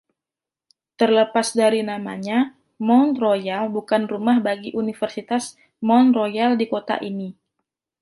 Terlepas 0.99 1.47
dari 1.61 1.81
namanya, 1.91 2.39
Mount 2.87 3.13
Royal 3.25 3.63
bukan 3.77 4.03
rumah 4.11 4.37
bagi 4.47 4.69
Universitas 4.83 5.43
Mount 5.87 6.09
Royal 6.19 6.51
di 6.61 6.65
kota 6.73 6.95
ini. 7.09 7.29